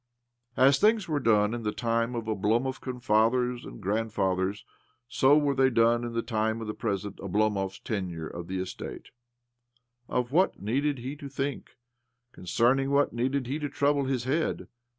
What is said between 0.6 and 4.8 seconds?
things were done in the time of Oblomovkan fathers and grandfathers,